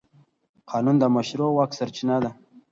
[0.69, 2.29] قانون د مشروع واک سرچینه ده.